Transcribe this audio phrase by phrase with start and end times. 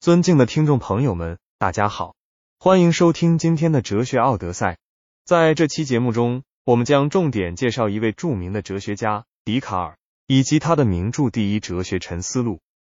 [0.00, 2.14] 尊敬的听众朋友们，大家好，
[2.58, 4.78] 欢迎收听今天的哲学奥德赛。
[5.26, 12.54] 在这期节目中，我们将重点介绍一位著名的哲学家笛卡尔，以及他的名著《第一哲学沉思录》。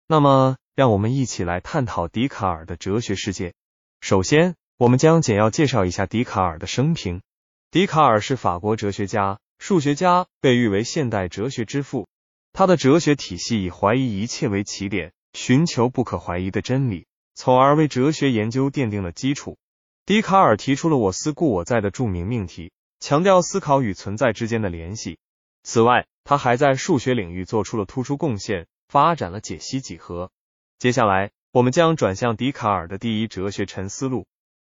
[0.06, 3.56] 那么，让我们一起来探讨笛卡尔的哲学世界。
[4.00, 7.24] 首先，我们将简要介绍一下笛卡尔的生平。
[7.72, 12.08] 笛卡尔是法国哲学家、数学家，被誉为现代哲学之父。
[12.54, 15.14] 他的哲学体系以怀疑一切为起点。
[15.34, 19.58] 寻求不可怀疑的真理，从而为哲学研究奠定了基础。
[20.06, 25.20] 笛卡尔提出了“我思故我在”的著名命题，强调思考与存在之间的联系。
[25.64, 30.32] 此外，他还在数学领域做出了突出贡献，发展了解析几何。
[30.80, 34.22] 接下来，我们将转向笛卡尔的《第一哲学沉思录》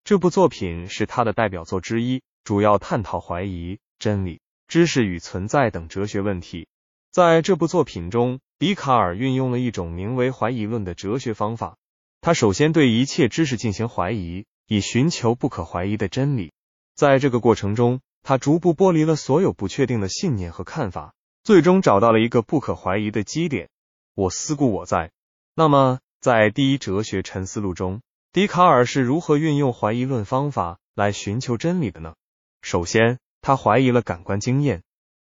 [0.05, 6.69] 这部作品是他的代表作之一，主要探讨怀疑、真理、知识与存在等哲学问题。
[7.11, 11.77] 在这部作品中，笛卡尔运用了一种名为怀疑论的哲学方法。
[12.23, 16.51] 他首先对一切知识进行怀疑，以寻求不可怀疑的真理。
[16.95, 23.69] 在这个过程中，他逐步剥离了所有不确定的信念和看法，最终找到了一个不可怀疑的基点。
[24.15, 25.11] 我思故我在。
[25.55, 28.01] 那么，在第一哲学沉思录中，
[28.33, 32.15] 笛卡尔是如何运用怀疑论方法来寻求真理的呢？
[32.63, 34.83] 首先，他怀疑了感官经验。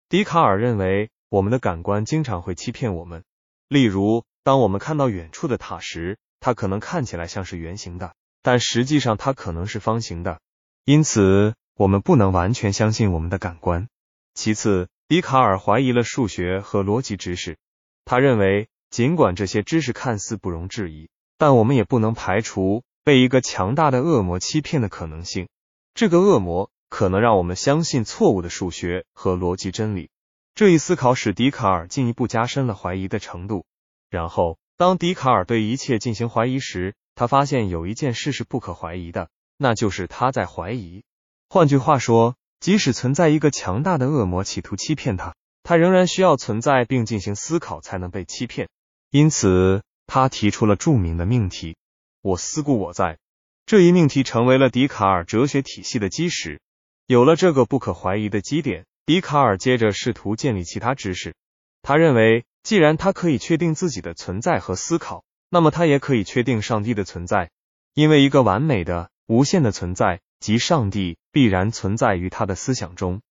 [0.09, 1.09] 笛卡尔认为。
[1.31, 3.23] 我们的感官经常会欺骗我们。
[3.71, 10.41] 例如，当我们看到远处的塔时，它可能看起来像是圆形的，但实际上它可能是方形的。
[10.83, 13.87] 因此，我们不能完全相信我们的感官。
[14.33, 17.57] 其次，笛卡尔怀疑了数学和逻辑知识。
[18.03, 25.47] 他认为，尽管这些知识看似不容置疑，但我们也不能排除被一个强大的恶魔欺骗的可能性。
[25.93, 30.09] 这个恶魔可能让我们相信错误的数学和逻辑真理。
[30.53, 33.65] 这一思考使笛卡尔进一步加深了怀疑的程度。
[34.09, 41.03] 然后，当笛卡尔对一切进行怀疑时，他发现有一件事是不可怀疑的，那就是他在怀疑。
[41.49, 48.67] 换句话说，即使存在一个强大的恶魔企图欺骗他，他仍然需要存在并进行思考才能被欺骗。
[49.09, 51.77] 因此，他提出了著名的命题
[52.21, 53.17] ：“我思故我在。”
[53.65, 56.59] 这一命题成为了笛卡尔哲学体系的基石。
[57.07, 58.85] 有了这个不可怀疑的基点。
[59.05, 61.33] 笛卡尔接着试图建立其他知识。
[61.81, 67.49] 他认为，既然他可以确定自己的存在和思考，那么他也可以确定上帝的存在。
[67.93, 73.21] 因为一个完美的、无限的存在，即上帝，必然存在于他的思想中。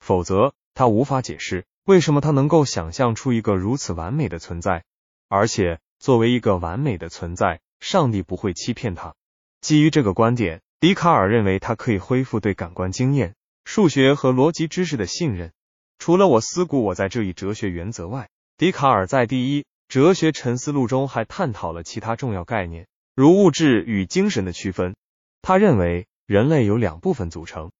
[0.00, 4.84] 否则，他无法解释为什么他能够想象出一个如此完美的存在。
[5.28, 9.14] 而且，作为一个完美的存在，上帝不会欺骗他。
[9.60, 13.34] 基于这个观点，笛卡尔认为他可以恢复对感官经验。
[13.64, 15.52] 数学和逻辑知识的信任。
[15.98, 24.96] 除了我思故我在这一哲学原则外，笛卡尔在《第一哲学沉思录》中还探讨了其他重要概念，如物质与精神的区分。
[25.42, 27.70] 他认为人类由两部分组成：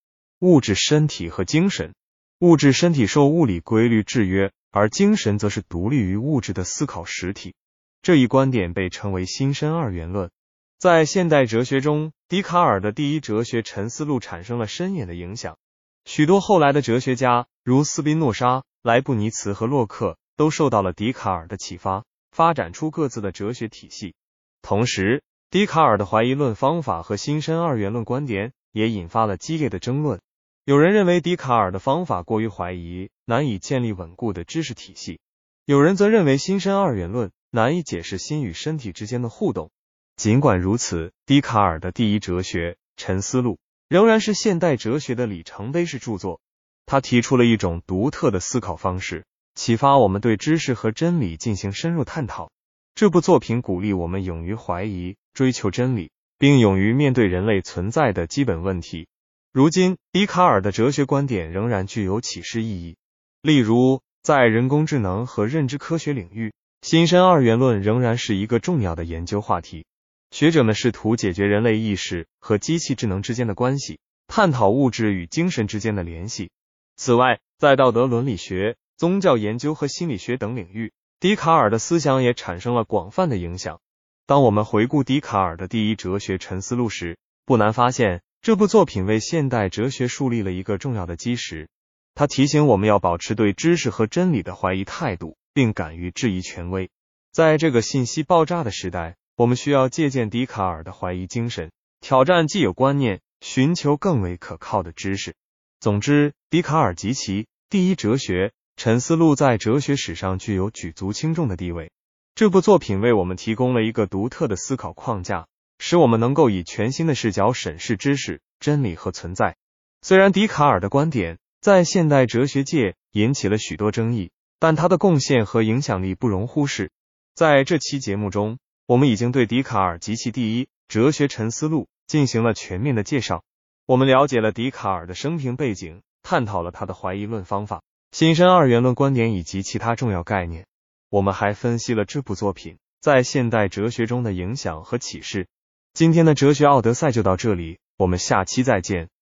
[0.41, 1.95] 物质身体和精神。
[2.41, 7.55] 物质身体受物理规律制约，而精神则是独立于物质的思考实体。
[8.01, 10.31] 这一观点被称为新生二元论。
[10.79, 15.59] 在现代哲学中，笛卡尔的《第一哲学沉思录》产生了深远的影响。
[16.05, 24.15] 许多后来的哲学家，如斯宾诺莎、莱布尼茨和洛克，都受到了笛卡尔的启发，发展出各自的哲学体系。
[24.63, 30.21] 同时，笛卡尔的怀疑论方法和新生二元论观点也引发了激烈的争论。
[30.65, 35.19] 有人认为笛卡尔的方法过于怀疑，难以建立稳固的知识体系；
[35.65, 39.71] 有人则认为新生二元论难以解释心与身体之间的互动。
[40.17, 43.59] 尽管如此，笛卡尔的第一哲学沉思录。
[43.91, 46.41] 仍然是现代哲学的里程碑式著作。
[46.87, 49.25] 他提出了一种独特的思考方式，
[49.57, 52.53] 启发我们对知识和真理进行深入探讨。
[52.95, 59.09] 这部作品鼓励我们勇于怀疑、追求真理，并勇于面对人类存在的基本问题。
[59.53, 62.97] 如今，笛卡尔的哲学观点仍然具有启示意义。
[63.43, 66.53] 例如，在人工智能和认知科学领域，
[66.83, 69.85] 新生二元论仍然是一个重要的研究话题。
[70.31, 76.51] 学者们试图解决人类意识和机器智能之间的关系，探讨物质与精神之间的联系。
[76.97, 83.81] 此外，在道德伦理学、宗教研究和心理学等领域，笛卡尔的思想也产生了广泛的影响。
[84.27, 91.69] 当我们回顾笛卡尔的第一哲学沉思录时，不难发现，这部作品为现代哲学树立了一个重要的基石。
[92.15, 96.89] 他提醒我们要保持对知识和真理的怀疑态度，并敢于质疑权威。
[97.33, 99.17] 在这个信息爆炸的时代。
[99.41, 101.71] 我们需要借鉴笛卡尔的怀疑精神，
[102.03, 105.35] 挑战既有观念，寻求更为可靠的知识。
[105.81, 111.91] 总之，笛卡尔及其《第一哲学沉思录》在哲学史上具有举足轻重的地位。
[112.35, 115.47] 这部作品为我们提供了一个独特的思考框架，
[115.79, 119.57] 使我们能够以全新的视角审视知识、真理和存在。
[120.03, 126.91] 虽然笛卡尔的观点在现代哲学界引起了许多争议，但他的贡献和影响力不容忽视。
[127.35, 128.59] 在这期节目中，
[128.91, 133.45] 我们已经对笛卡尔及其第一《哲学沉思录》进行了全面的介绍。
[133.87, 140.67] 我们了解了笛卡尔的生平背景，探讨了他的怀疑论方法、新生二元论观点以及其他重要概念。
[141.09, 145.47] 我们还分析了这部作品在现代哲学中的影响和启示。
[145.95, 149.09] 今天的哲学奥德赛就到这里，我们下期再见。